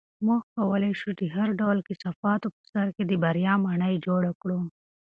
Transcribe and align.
موږ 0.25 0.41
کولی 0.55 0.91
شو 0.99 1.09
د 1.19 1.21
هر 1.35 1.49
ډول 1.59 1.77
کثافاتو 1.87 2.47
په 2.55 2.61
سر 2.71 2.85
د 3.09 3.11
بریا 3.23 3.53
ماڼۍ 3.65 3.95
جوړه 4.07 4.31
کړو. 4.41 4.59